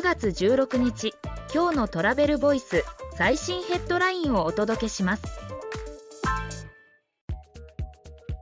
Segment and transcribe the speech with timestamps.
[0.00, 1.12] 9月16日
[1.54, 2.84] 今日のトラベルボイス
[3.18, 5.22] 最新ヘッドラインをお届けします。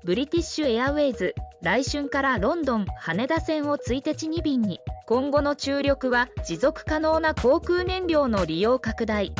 [0.04, 9.32] ブリティッシュエアウェイズ来春からロンドン羽田線を追手2便に今後の注力は持続可能な航空燃料の利用拡大。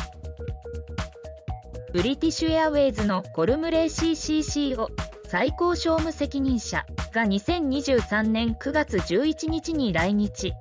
[1.93, 4.89] ブリティッシュエアウェイズのコルムレイ CCC を
[5.29, 10.51] 最高商務責任者が2023年9月11日に来日。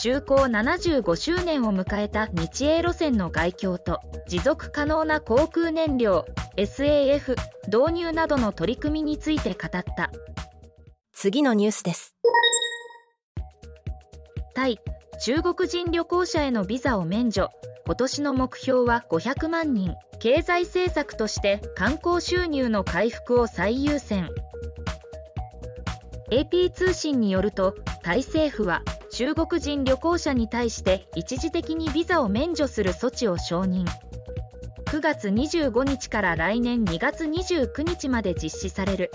[0.00, 6.24] 就航75周年を迎えた日英路線の外況と持続可能な航空燃料
[6.56, 7.34] SAF
[7.66, 10.12] 導入などの取り組みについて語った。
[11.12, 12.14] 次のニュースです。
[14.54, 14.78] タイ
[15.20, 17.50] 中国人旅行者へのビザを免除。
[17.84, 19.96] 今年の目標は500万人。
[20.20, 24.28] 経済政策として観光収入の回復を最優先。
[26.30, 28.82] AP 通信によるとタイ政府は
[29.18, 33.84] 中国人旅行者に対して一時的にビザを免除する措置を承認。
[34.84, 39.10] 9月25日から来年2月29日まで実施される。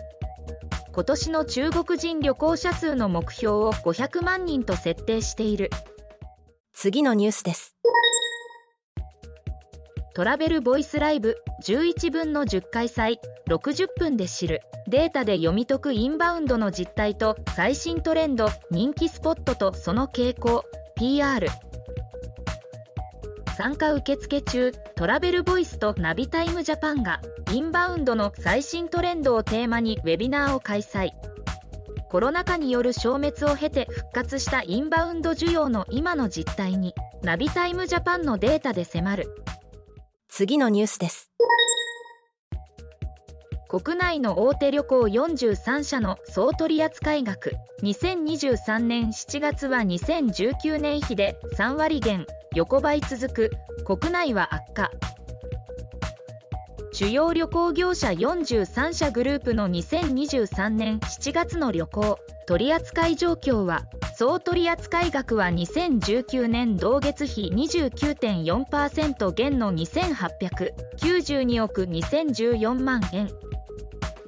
[0.91, 5.69] 今年の中国人旅行者数の目標を500万人と設定している。
[6.73, 7.72] 次のニュースです。
[10.15, 14.61] トラベルボイスライブ11分の10回再60分で知る。
[14.87, 20.65] データで読み解くインバウンドの実態と最新トレンド人気スポットとその傾向。
[20.95, 21.47] PR
[23.57, 27.19] 参加受付中トラベルボイスとナビタイムジャパンが
[27.51, 31.09] インバウンドの最新トレンドをテーマにウェビナーを開催。
[32.11, 39.35] コロナ禍による消滅を経て復活したインバウンド需要の今の実態にナビタイムジャパンのデータで迫る。
[40.35, 41.29] 次のニュースです。
[43.69, 47.53] 国内の大手旅行43社の総取扱額。
[47.83, 52.25] 2023年7月は2019年比で3割減
[52.55, 53.51] 横ばい続く。
[53.85, 54.89] 国内は悪化。
[56.93, 63.85] 主要旅行業者43社グループの2023年7月の旅行取扱状況は
[64.23, 73.27] 総取扱額は2019年同月比29.4%減の2892億2014万円。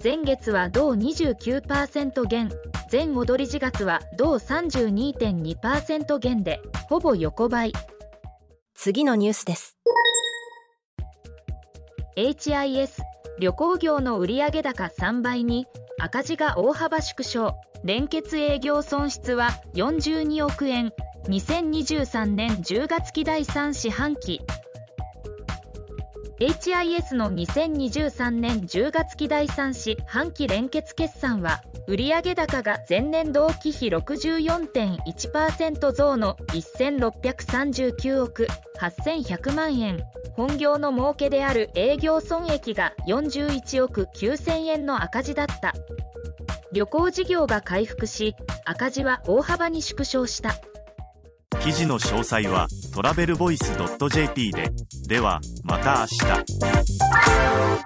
[0.04, 2.52] 前月は同29%減。
[2.90, 7.72] 全踊り時月は同32.2%減でほぼ横ばい。
[8.74, 9.78] 次のニュースです。
[12.18, 13.02] HIS
[13.40, 15.68] 旅行業の売上高3倍に
[15.98, 17.56] 赤字が大幅縮小。
[17.84, 20.92] 連結営業損失は42億円。
[21.28, 24.42] 2023年10月期第3四半期。
[26.40, 38.48] HIS の2023年10月期第3四半期連結決算は売上高が前年同期比64.1%増の1639億
[38.82, 40.04] 8100万円。
[40.34, 45.74] 本業の儲けである営業損益が41億9000円の赤字だった。
[46.74, 48.36] 旅行事業が回復し
[48.66, 50.56] 赤字は大幅に縮小した。
[51.66, 53.76] 記事の詳細はトラベルボイス
[54.12, 54.70] .jp で。
[55.08, 57.86] ではまた明日。